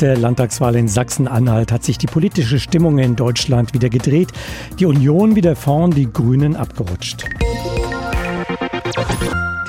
der 0.00 0.16
Landtagswahl 0.16 0.76
in 0.76 0.88
Sachsen-Anhalt 0.88 1.72
hat 1.72 1.84
sich 1.84 1.98
die 1.98 2.06
politische 2.06 2.58
Stimmung 2.58 2.98
in 2.98 3.16
Deutschland 3.16 3.74
wieder 3.74 3.88
gedreht. 3.88 4.28
Die 4.78 4.86
Union 4.86 5.36
wieder 5.36 5.56
vorn, 5.56 5.90
die 5.90 6.10
Grünen 6.12 6.56
abgerutscht. 6.56 7.24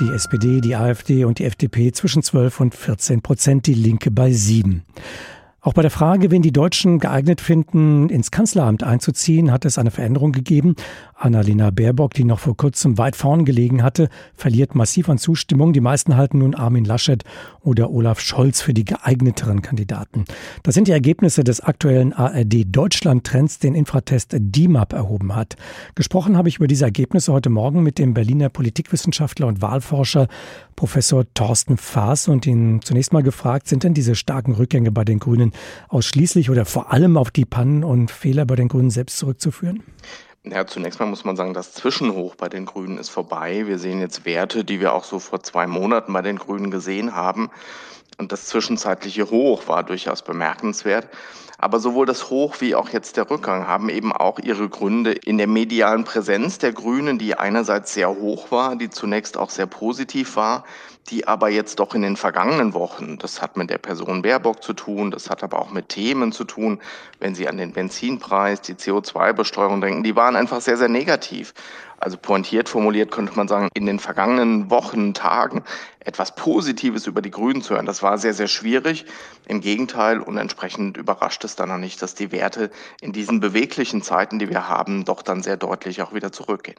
Die 0.00 0.08
SPD, 0.08 0.60
die 0.60 0.76
AfD 0.76 1.24
und 1.24 1.38
die 1.38 1.44
FDP 1.44 1.92
zwischen 1.92 2.22
12 2.22 2.60
und 2.60 2.74
14 2.74 3.22
Prozent, 3.22 3.66
die 3.66 3.74
Linke 3.74 4.10
bei 4.10 4.32
7. 4.32 4.82
Auch 5.62 5.74
bei 5.74 5.82
der 5.82 5.90
Frage, 5.90 6.30
wen 6.30 6.40
die 6.40 6.52
Deutschen 6.52 7.00
geeignet 7.00 7.42
finden, 7.42 8.08
ins 8.08 8.30
Kanzleramt 8.30 8.82
einzuziehen, 8.82 9.52
hat 9.52 9.66
es 9.66 9.76
eine 9.76 9.90
Veränderung 9.90 10.32
gegeben. 10.32 10.74
Annalena 11.14 11.68
Baerbock, 11.70 12.14
die 12.14 12.24
noch 12.24 12.38
vor 12.38 12.56
kurzem 12.56 12.96
weit 12.96 13.14
vorn 13.14 13.44
gelegen 13.44 13.82
hatte, 13.82 14.08
verliert 14.34 14.74
massiv 14.74 15.10
an 15.10 15.18
Zustimmung. 15.18 15.74
Die 15.74 15.82
meisten 15.82 16.16
halten 16.16 16.38
nun 16.38 16.54
Armin 16.54 16.86
Laschet 16.86 17.24
oder 17.60 17.90
Olaf 17.90 18.20
Scholz 18.20 18.62
für 18.62 18.72
die 18.72 18.86
geeigneteren 18.86 19.60
Kandidaten. 19.60 20.24
Das 20.62 20.74
sind 20.74 20.88
die 20.88 20.92
Ergebnisse 20.92 21.44
des 21.44 21.60
aktuellen 21.60 22.14
ARD 22.14 22.64
Deutschland 22.64 23.26
Trends, 23.26 23.58
den 23.58 23.74
Infratest 23.74 24.34
DIMAP 24.38 24.94
erhoben 24.94 25.36
hat. 25.36 25.56
Gesprochen 25.94 26.38
habe 26.38 26.48
ich 26.48 26.56
über 26.56 26.68
diese 26.68 26.86
Ergebnisse 26.86 27.34
heute 27.34 27.50
Morgen 27.50 27.82
mit 27.82 27.98
dem 27.98 28.14
Berliner 28.14 28.48
Politikwissenschaftler 28.48 29.46
und 29.46 29.60
Wahlforscher 29.60 30.26
Professor 30.80 31.26
Thorsten 31.34 31.76
Faas 31.76 32.26
und 32.26 32.46
ihn 32.46 32.80
zunächst 32.82 33.12
mal 33.12 33.22
gefragt, 33.22 33.68
sind 33.68 33.84
denn 33.84 33.92
diese 33.92 34.14
starken 34.14 34.54
Rückgänge 34.54 34.90
bei 34.90 35.04
den 35.04 35.18
Grünen 35.18 35.52
ausschließlich 35.90 36.48
oder 36.48 36.64
vor 36.64 36.90
allem 36.90 37.18
auf 37.18 37.30
die 37.30 37.44
Pannen 37.44 37.84
und 37.84 38.10
Fehler 38.10 38.46
bei 38.46 38.56
den 38.56 38.68
Grünen 38.68 38.88
selbst 38.88 39.18
zurückzuführen? 39.18 39.82
Ja, 40.42 40.66
zunächst 40.66 40.98
mal 40.98 41.04
muss 41.04 41.22
man 41.22 41.36
sagen, 41.36 41.52
das 41.52 41.74
Zwischenhoch 41.74 42.34
bei 42.34 42.48
den 42.48 42.64
Grünen 42.64 42.96
ist 42.96 43.10
vorbei. 43.10 43.66
Wir 43.66 43.78
sehen 43.78 44.00
jetzt 44.00 44.24
Werte, 44.24 44.64
die 44.64 44.80
wir 44.80 44.94
auch 44.94 45.04
so 45.04 45.18
vor 45.18 45.42
zwei 45.42 45.66
Monaten 45.66 46.14
bei 46.14 46.22
den 46.22 46.38
Grünen 46.38 46.70
gesehen 46.70 47.14
haben. 47.14 47.50
Und 48.20 48.32
das 48.32 48.44
zwischenzeitliche 48.44 49.30
Hoch 49.30 49.66
war 49.66 49.82
durchaus 49.82 50.20
bemerkenswert. 50.20 51.08
Aber 51.56 51.80
sowohl 51.80 52.04
das 52.04 52.28
Hoch 52.28 52.56
wie 52.60 52.74
auch 52.74 52.90
jetzt 52.90 53.16
der 53.16 53.30
Rückgang 53.30 53.66
haben 53.66 53.88
eben 53.88 54.12
auch 54.12 54.38
ihre 54.38 54.68
Gründe 54.68 55.12
in 55.12 55.38
der 55.38 55.46
medialen 55.46 56.04
Präsenz 56.04 56.58
der 56.58 56.72
Grünen, 56.72 57.18
die 57.18 57.34
einerseits 57.34 57.94
sehr 57.94 58.10
hoch 58.10 58.50
war, 58.50 58.76
die 58.76 58.90
zunächst 58.90 59.38
auch 59.38 59.48
sehr 59.48 59.66
positiv 59.66 60.36
war, 60.36 60.64
die 61.08 61.26
aber 61.26 61.48
jetzt 61.48 61.80
doch 61.80 61.94
in 61.94 62.02
den 62.02 62.16
vergangenen 62.16 62.74
Wochen, 62.74 63.18
das 63.18 63.42
hat 63.42 63.56
mit 63.56 63.70
der 63.70 63.78
Person 63.78 64.22
Baerbock 64.22 64.62
zu 64.62 64.72
tun, 64.72 65.10
das 65.10 65.30
hat 65.30 65.42
aber 65.42 65.60
auch 65.60 65.70
mit 65.70 65.88
Themen 65.88 66.32
zu 66.32 66.44
tun, 66.44 66.80
wenn 67.18 67.34
Sie 67.34 67.48
an 67.48 67.56
den 67.56 67.72
Benzinpreis, 67.72 68.60
die 68.60 68.74
CO2-Besteuerung 68.74 69.80
denken, 69.80 70.02
die 70.02 70.14
waren 70.14 70.36
einfach 70.36 70.60
sehr, 70.60 70.76
sehr 70.76 70.88
negativ. 70.88 71.54
Also 72.00 72.16
pointiert 72.16 72.70
formuliert 72.70 73.10
könnte 73.10 73.34
man 73.36 73.46
sagen, 73.46 73.68
in 73.74 73.84
den 73.84 73.98
vergangenen 73.98 74.70
Wochen, 74.70 75.12
Tagen 75.12 75.64
etwas 76.00 76.34
Positives 76.34 77.06
über 77.06 77.20
die 77.20 77.30
Grünen 77.30 77.60
zu 77.60 77.74
hören. 77.74 77.84
Das 77.84 78.02
war 78.02 78.16
sehr, 78.16 78.32
sehr 78.32 78.48
schwierig. 78.48 79.04
Im 79.46 79.60
Gegenteil 79.60 80.20
und 80.20 80.38
entsprechend 80.38 80.96
überrascht 80.96 81.44
es 81.44 81.56
dann 81.56 81.68
noch 81.68 81.76
nicht, 81.76 82.00
dass 82.00 82.14
die 82.14 82.32
Werte 82.32 82.70
in 83.02 83.12
diesen 83.12 83.40
beweglichen 83.40 84.00
Zeiten, 84.00 84.38
die 84.38 84.48
wir 84.48 84.66
haben, 84.66 85.04
doch 85.04 85.20
dann 85.20 85.42
sehr 85.42 85.58
deutlich 85.58 86.00
auch 86.00 86.14
wieder 86.14 86.32
zurückgehen. 86.32 86.78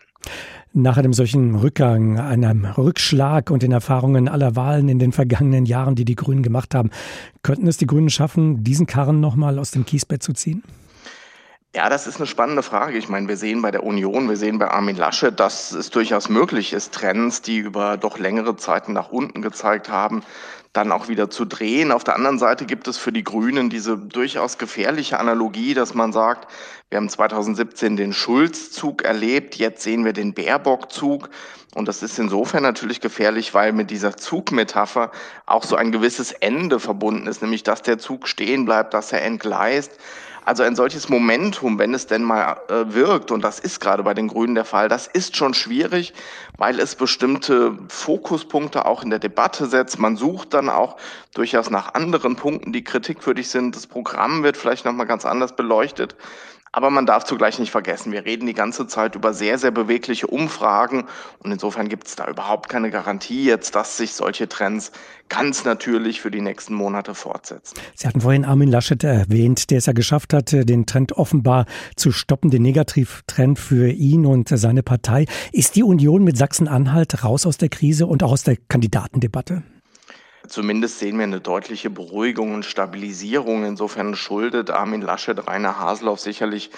Nach 0.74 0.98
einem 0.98 1.14
solchen 1.14 1.56
Rückgang, 1.56 2.20
einem 2.20 2.66
Rückschlag 2.66 3.52
und 3.52 3.62
den 3.62 3.74
Erfahrungen 3.74 4.21
aller 4.28 4.56
Wahlen 4.56 4.90
in 4.90 5.00
den 5.00 5.12
vergangenen 5.12 5.66
Jahren, 5.66 5.96
die 5.96 6.06
die 6.06 6.16
Grünen 6.16 6.44
gemacht 6.44 6.76
haben, 6.76 6.90
könnten 7.44 7.68
es 7.68 7.78
die 7.78 7.88
Grünen 7.88 8.10
schaffen, 8.10 8.64
diesen 8.64 8.86
Karren 8.86 9.20
nochmal 9.20 9.60
aus 9.60 9.72
dem 9.72 9.86
Kiesbett 9.86 10.24
zu 10.24 10.34
ziehen? 10.34 10.64
Ja, 11.74 11.88
das 11.88 12.06
ist 12.06 12.18
eine 12.18 12.28
spannende 12.28 12.64
Frage. 12.64 12.98
Ich 12.98 13.08
meine, 13.08 13.30
wir 13.30 13.38
sehen 13.38 13.62
bei 13.62 13.72
der 13.72 13.84
Union, 13.84 14.28
wir 14.28 14.36
sehen 14.36 14.60
bei 14.60 14.70
Armin 14.70 14.98
Lasche, 14.98 15.32
dass 15.32 15.72
es 15.72 15.90
durchaus 15.90 16.28
möglich 16.28 16.74
ist, 16.74 16.94
Trends, 16.94 17.42
die 17.42 17.60
über 17.60 17.96
doch 17.96 18.20
längere 18.20 18.58
Zeiten 18.58 18.92
nach 18.92 19.10
unten 19.10 19.42
gezeigt 19.42 19.90
haben, 19.90 20.22
dann 20.74 20.92
auch 20.92 21.08
wieder 21.08 21.30
zu 21.30 21.46
drehen. 21.46 21.94
Auf 21.94 22.04
der 22.04 22.18
anderen 22.18 22.40
Seite 22.40 22.66
gibt 22.66 22.90
es 22.90 22.98
für 22.98 23.14
die 23.14 23.24
Grünen 23.24 23.70
diese 23.70 23.98
durchaus 23.98 24.58
gefährliche 24.58 25.18
Analogie, 25.18 25.74
dass 25.74 25.94
man 25.94 26.12
sagt, 26.12 26.50
wir 26.92 26.98
haben 26.98 27.08
2017 27.08 27.96
den 27.96 28.12
Schulz-Zug 28.12 29.04
erlebt, 29.04 29.56
jetzt 29.56 29.82
sehen 29.82 30.04
wir 30.04 30.12
den 30.12 30.34
Baerbock-Zug. 30.34 31.30
Und 31.74 31.88
das 31.88 32.04
ist 32.04 32.20
insofern 32.20 32.64
natürlich 32.64 33.00
gefährlich, 33.00 33.54
weil 33.54 33.72
mit 33.72 33.90
dieser 33.90 34.18
Zugmetapher 34.18 35.10
auch 35.46 35.64
so 35.64 35.78
ein 35.78 35.94
gewisses 35.94 36.34
Ende 36.34 36.82
verbunden 36.82 37.28
ist, 37.28 37.42
nämlich 37.42 37.64
dass 37.64 37.82
der 37.82 37.98
Zug 37.98 38.28
stehen 38.28 38.66
bleibt, 38.66 38.94
dass 38.94 39.14
er 39.14 39.24
entgleist. 39.24 39.94
Also 40.44 40.64
ein 40.64 40.76
solches 40.76 41.08
Momentum, 41.08 41.80
wenn 41.80 41.94
es 41.94 42.08
denn 42.08 42.24
mal 42.24 42.58
äh, 42.68 42.94
wirkt, 42.94 43.32
und 43.32 43.42
das 43.42 43.60
ist 43.60 43.80
gerade 43.80 44.04
bei 44.04 44.14
den 44.14 44.28
Grünen 44.28 44.56
der 44.56 44.66
Fall, 44.66 44.90
das 44.90 45.08
ist 45.08 45.38
schon 45.38 45.54
schwierig, 45.54 46.14
weil 46.58 46.78
es 46.78 46.96
bestimmte 46.96 47.78
Fokuspunkte 47.88 48.86
auch 48.86 49.02
in 49.02 49.12
der 49.12 49.20
Debatte 49.20 49.66
setzt. 49.68 49.98
Man 49.98 50.18
sucht 50.18 50.54
dann 50.54 50.68
auch 50.68 50.98
durchaus 51.36 51.70
nach 51.70 51.94
anderen 51.94 52.36
Punkten, 52.36 52.74
die 52.74 52.84
kritikwürdig 52.84 53.48
sind. 53.48 53.78
Das 53.78 53.88
Programm 53.88 54.44
wird 54.44 54.58
vielleicht 54.58 54.84
nochmal 54.84 55.06
ganz 55.06 55.26
anders 55.26 55.56
beleuchtet. 55.56 56.18
Aber 56.74 56.90
man 56.90 57.06
darf 57.06 57.26
zugleich 57.26 57.60
nicht 57.60 57.72
vergessen, 57.72 58.14
wir 58.14 58.26
reden 58.26 58.46
die 58.46 58.54
ganze 58.54 58.88
Zeit 58.88 59.16
über 59.16 59.34
sehr, 59.34 59.58
sehr 59.58 59.72
bewegliche 59.72 60.28
Umfragen 60.28 61.06
und 61.40 61.52
insofern 61.52 61.90
gibt 61.90 62.08
es 62.08 62.16
da 62.16 62.30
überhaupt 62.30 62.70
keine 62.70 62.92
Garantie 62.92 63.44
jetzt, 63.44 63.76
dass 63.76 63.98
sich 63.98 64.14
solche 64.14 64.48
Trends 64.48 64.94
ganz 65.28 65.66
natürlich 65.66 66.22
für 66.22 66.32
die 66.32 66.40
nächsten 66.40 66.74
Monate 66.74 67.14
fortsetzen. 67.14 67.76
Sie 67.96 68.08
hatten 68.08 68.22
vorhin 68.22 68.46
Armin 68.46 68.70
Laschet 68.70 69.04
erwähnt, 69.04 69.70
der 69.70 69.80
es 69.80 69.86
ja 69.86 69.94
geschafft 69.94 70.34
hat, 70.34 70.54
den 70.54 70.86
Trend 70.86 71.12
offenbar 71.14 71.66
zu 71.98 72.14
stoppen, 72.14 72.52
den 72.52 72.62
Negativtrend 72.62 73.60
für 73.60 73.90
ihn 73.90 74.26
und 74.26 74.48
seine 74.48 74.82
Partei. 74.82 75.26
Ist 75.52 75.76
die 75.76 75.84
Union 75.84 76.24
mit 76.24 76.38
Sachsen-Anhalt 76.38 77.24
raus 77.26 77.46
aus 77.46 77.58
der 77.58 77.70
Krise 77.70 78.08
und 78.08 78.24
auch 78.24 78.32
aus 78.32 78.44
der 78.44 78.56
Kandidatendebatte? 78.56 79.64
Zumindest 80.52 81.00
sehen 81.00 81.16
wir 81.16 81.24
eine 81.24 81.40
deutliche 81.40 81.90
Beruhigung 81.90 82.54
und 82.54 82.66
Stabilisierung. 82.66 83.64
Insofern 83.64 84.18
schuldet 84.18 84.70
Armin 84.70 85.02
Laschet 85.02 85.48
Rainer 85.48 85.80
Haseloff 85.80 86.20
sicherlich 86.20 86.72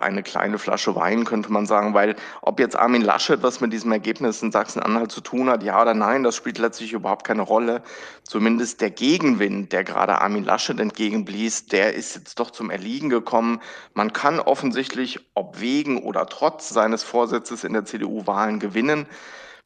eine 0.00 0.24
kleine 0.24 0.58
Flasche 0.58 0.96
Wein, 0.96 1.24
könnte 1.24 1.52
man 1.52 1.64
sagen, 1.64 1.94
weil 1.94 2.16
ob 2.42 2.58
jetzt 2.58 2.74
Armin 2.74 3.02
Laschet 3.02 3.40
was 3.44 3.60
mit 3.60 3.72
diesem 3.72 3.92
Ergebnis 3.92 4.42
in 4.42 4.50
Sachsen-Anhalt 4.50 5.12
zu 5.12 5.20
tun 5.20 5.48
hat, 5.48 5.62
ja 5.62 5.80
oder 5.80 5.94
nein, 5.94 6.24
das 6.24 6.34
spielt 6.34 6.58
letztlich 6.58 6.92
überhaupt 6.92 7.24
keine 7.24 7.42
Rolle. 7.42 7.82
Zumindest 8.24 8.80
der 8.80 8.90
Gegenwind, 8.90 9.72
der 9.72 9.84
gerade 9.84 10.20
Armin 10.20 10.42
Laschet 10.42 10.80
entgegenblies, 10.80 11.66
der 11.66 11.94
ist 11.94 12.16
jetzt 12.16 12.40
doch 12.40 12.50
zum 12.50 12.68
Erliegen 12.68 13.10
gekommen. 13.10 13.60
Man 13.94 14.12
kann 14.12 14.40
offensichtlich, 14.40 15.20
ob 15.34 15.60
wegen 15.60 16.02
oder 16.02 16.26
trotz 16.26 16.70
seines 16.70 17.04
Vorsitzes 17.04 17.62
in 17.62 17.74
der 17.74 17.84
CDU 17.84 18.26
Wahlen 18.26 18.58
gewinnen. 18.58 19.06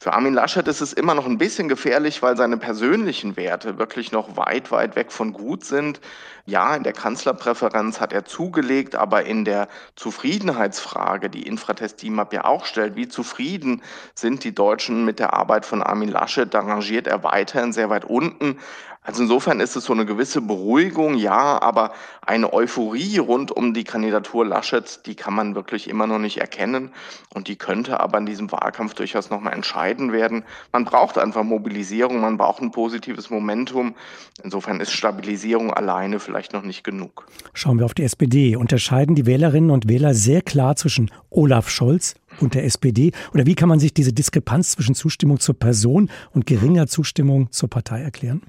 Für 0.05 0.13
Armin 0.13 0.35
Laschet 0.35 0.69
ist 0.69 0.83
es 0.83 0.93
immer 0.93 1.15
noch 1.15 1.25
ein 1.25 1.39
bisschen 1.39 1.67
gefährlich, 1.67 2.21
weil 2.21 2.37
seine 2.37 2.59
persönlichen 2.59 3.39
Werte 3.39 3.79
wirklich 3.79 4.13
noch 4.13 4.37
weit, 4.37 4.71
weit 4.71 4.97
weg 4.97 5.11
von 5.11 5.33
gut 5.33 5.65
sind. 5.65 5.99
Ja, 6.45 6.77
in 6.77 6.83
der 6.83 6.93
Kanzlerpräferenz 6.93 8.03
hat 8.03 8.13
er 8.13 8.27
zugelegt, 8.27 8.97
aber 8.97 9.25
in 9.25 9.47
der 9.47 9.67
Zufriedenheitsfrage, 9.97 11.31
die 11.31 11.47
Infratest 11.47 12.03
DIMAP 12.03 12.35
ja 12.35 12.45
auch 12.45 12.67
stellt, 12.67 12.97
wie 12.97 13.09
zufrieden 13.09 13.81
sind 14.15 14.45
die 14.45 14.55
Deutschen 14.55 15.07
mit 15.07 15.21
der 15.21 15.33
Arbeit 15.33 15.65
von 15.65 15.83
Armin 15.83 16.11
Laschet, 16.11 16.53
da 16.53 16.61
rangiert 16.61 17.07
er 17.07 17.25
weiterhin 17.25 17.73
sehr 17.73 17.89
weit 17.89 18.05
unten. 18.05 18.59
Also 19.07 19.23
insofern 19.23 19.61
ist 19.61 19.77
es 19.77 19.85
so 19.85 19.93
eine 19.93 20.07
gewisse 20.07 20.41
Beruhigung, 20.41 21.15
ja, 21.17 21.61
aber 21.61 21.93
eine 22.23 22.55
Euphorie 22.55 23.19
rund 23.19 23.51
um 23.53 23.75
die 23.75 23.85
Kandidatur 23.85 24.47
Laschet, 24.47 25.01
die 25.05 25.15
kann 25.15 25.35
man 25.35 25.55
wirklich 25.55 25.91
immer 25.91 26.07
noch 26.07 26.19
nicht 26.19 26.39
erkennen 26.39 26.91
und 27.35 27.49
die 27.49 27.57
könnte 27.57 28.01
aber 28.01 28.17
in 28.17 28.25
diesem 28.25 28.51
Wahlkampf 28.51 28.95
durchaus 28.95 29.29
nochmal 29.29 29.53
entscheiden 29.53 30.11
werden. 30.11 30.43
Man 30.73 30.87
braucht 30.87 31.19
einfach 31.19 31.43
Mobilisierung, 31.43 32.23
man 32.23 32.39
braucht 32.39 32.63
ein 32.63 32.71
positives 32.71 33.29
Momentum. 33.29 33.95
Insofern 34.43 34.81
ist 34.81 34.93
Stabilisierung 34.93 35.71
alleine 35.71 36.19
vielleicht 36.19 36.55
noch 36.55 36.63
nicht 36.63 36.83
genug. 36.83 37.27
Schauen 37.53 37.79
wir 37.79 37.85
auf 37.85 37.93
die 37.93 38.05
SPD. 38.05 38.57
Unterscheiden 38.57 39.15
die 39.15 39.27
Wählerinnen 39.27 39.71
und 39.71 39.87
Wähler 39.87 40.15
sehr 40.15 40.41
klar 40.41 40.77
zwischen 40.77 41.11
Olaf 41.29 41.69
Scholz 41.69 42.15
und 42.41 42.55
der 42.55 42.65
SPD? 42.65 43.13
Oder 43.35 43.45
wie 43.45 43.55
kann 43.55 43.69
man 43.69 43.81
sich 43.81 43.93
diese 43.93 44.15
Diskrepanz 44.15 44.71
zwischen 44.71 44.95
Zustimmung 44.95 45.41
zur 45.41 45.59
Person 45.59 46.11
und 46.33 46.47
geringer 46.47 46.87
Zustimmung 46.87 47.53
zur 47.53 47.69
Partei 47.69 48.01
erklären? 48.01 48.41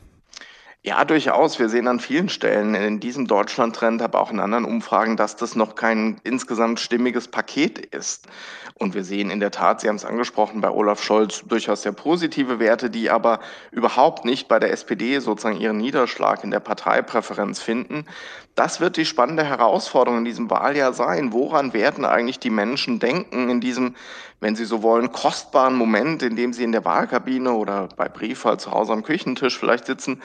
Ja, 0.87 1.03
durchaus. 1.03 1.57
Wir 1.57 1.67
sehen 1.67 1.87
an 1.87 1.99
vielen 1.99 2.29
Stellen 2.29 2.75
in 2.75 2.99
diesem 2.99 3.25
Deutschland-Trend, 3.25 4.03
aber 4.03 4.21
auch 4.21 4.29
in 4.29 4.39
anderen 4.39 4.65
Umfragen, 4.65 5.17
dass 5.17 5.35
das 5.35 5.55
noch 5.55 5.73
kein 5.73 6.21
insgesamt 6.23 6.79
stimmiges 6.79 7.27
Paket 7.27 7.79
ist. 7.79 8.27
Und 8.75 8.93
wir 8.93 9.03
sehen 9.03 9.31
in 9.31 9.39
der 9.39 9.49
Tat, 9.49 9.81
Sie 9.81 9.87
haben 9.87 9.95
es 9.95 10.05
angesprochen, 10.05 10.61
bei 10.61 10.69
Olaf 10.69 11.01
Scholz 11.01 11.41
durchaus 11.47 11.81
sehr 11.81 11.91
positive 11.91 12.59
Werte, 12.59 12.91
die 12.91 13.09
aber 13.09 13.39
überhaupt 13.71 14.25
nicht 14.25 14.47
bei 14.47 14.59
der 14.59 14.71
SPD 14.71 15.17
sozusagen 15.17 15.59
ihren 15.59 15.77
Niederschlag 15.77 16.43
in 16.43 16.51
der 16.51 16.59
Parteipräferenz 16.59 17.59
finden. 17.61 18.05
Das 18.53 18.79
wird 18.79 18.95
die 18.95 19.05
spannende 19.05 19.43
Herausforderung 19.43 20.19
in 20.19 20.25
diesem 20.25 20.49
Wahljahr 20.49 20.93
sein. 20.93 21.33
Woran 21.33 21.73
werden 21.73 22.05
eigentlich 22.05 22.39
die 22.39 22.49
Menschen 22.49 22.99
denken 22.99 23.49
in 23.49 23.59
diesem, 23.59 23.95
wenn 24.39 24.55
sie 24.55 24.63
so 24.63 24.81
wollen, 24.81 25.11
kostbaren 25.11 25.75
Moment, 25.75 26.23
in 26.23 26.37
dem 26.37 26.53
sie 26.53 26.63
in 26.63 26.71
der 26.71 26.85
Wahlkabine 26.85 27.51
oder 27.51 27.89
bei 27.97 28.07
Briefwahl 28.07 28.57
zu 28.59 28.71
Hause 28.71 28.93
am 28.93 29.03
Küchentisch 29.03 29.57
vielleicht 29.57 29.85
sitzen? 29.85 30.21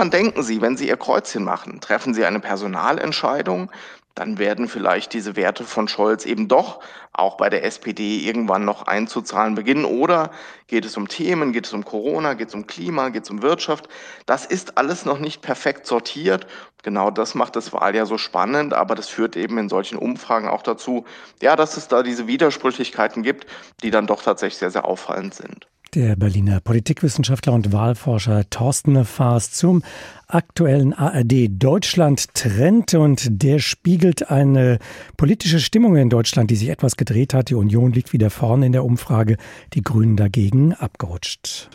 Woran 0.00 0.10
denken 0.10 0.42
sie, 0.42 0.62
wenn 0.62 0.78
sie 0.78 0.88
ihr 0.88 0.96
Kreuzchen 0.96 1.44
machen? 1.44 1.82
Treffen 1.82 2.14
sie 2.14 2.24
eine 2.24 2.40
Personalentscheidung? 2.40 3.70
dann 4.14 4.38
werden 4.38 4.68
vielleicht 4.68 5.12
diese 5.12 5.36
Werte 5.36 5.64
von 5.64 5.88
Scholz 5.88 6.26
eben 6.26 6.48
doch 6.48 6.80
auch 7.12 7.36
bei 7.36 7.48
der 7.48 7.64
SPD 7.64 8.18
irgendwann 8.18 8.64
noch 8.64 8.86
einzuzahlen 8.86 9.54
beginnen. 9.54 9.84
Oder 9.84 10.30
geht 10.66 10.84
es 10.84 10.96
um 10.96 11.08
Themen, 11.08 11.52
geht 11.52 11.66
es 11.66 11.72
um 11.72 11.84
Corona, 11.84 12.34
geht 12.34 12.48
es 12.48 12.54
um 12.54 12.66
Klima, 12.66 13.10
geht 13.10 13.24
es 13.24 13.30
um 13.30 13.40
Wirtschaft? 13.42 13.88
Das 14.26 14.46
ist 14.46 14.78
alles 14.78 15.04
noch 15.04 15.18
nicht 15.18 15.42
perfekt 15.42 15.86
sortiert. 15.86 16.46
Genau 16.82 17.10
das 17.10 17.34
macht 17.34 17.56
das 17.56 17.72
Wahljahr 17.72 18.06
so 18.06 18.18
spannend, 18.18 18.74
aber 18.74 18.94
das 18.94 19.08
führt 19.08 19.36
eben 19.36 19.58
in 19.58 19.68
solchen 19.68 19.96
Umfragen 19.96 20.48
auch 20.48 20.62
dazu, 20.62 21.04
ja, 21.40 21.56
dass 21.56 21.76
es 21.76 21.88
da 21.88 22.02
diese 22.02 22.26
Widersprüchlichkeiten 22.26 23.22
gibt, 23.22 23.46
die 23.82 23.90
dann 23.90 24.06
doch 24.06 24.22
tatsächlich 24.22 24.58
sehr, 24.58 24.70
sehr 24.70 24.86
auffallend 24.86 25.34
sind. 25.34 25.66
Der 25.94 26.14
Berliner 26.14 26.60
Politikwissenschaftler 26.60 27.52
und 27.52 27.72
Wahlforscher 27.72 28.48
Thorsten 28.48 29.04
Faas 29.04 29.50
zum 29.50 29.82
aktuellen 30.28 30.92
ARD 30.92 31.48
Deutschland 31.48 32.32
Trend 32.32 32.94
und 32.94 33.42
der 33.42 33.58
spiegelt 33.58 34.30
eine 34.30 34.78
politische 35.16 35.58
Stimmung 35.58 35.96
in 35.96 36.08
Deutschland, 36.08 36.48
die 36.52 36.54
sich 36.54 36.68
etwas 36.68 36.96
gedreht 36.96 37.34
hat. 37.34 37.50
Die 37.50 37.56
Union 37.56 37.90
liegt 37.90 38.12
wieder 38.12 38.30
vorne 38.30 38.66
in 38.66 38.72
der 38.72 38.84
Umfrage, 38.84 39.36
die 39.74 39.82
Grünen 39.82 40.16
dagegen 40.16 40.74
abgerutscht. 40.74 41.68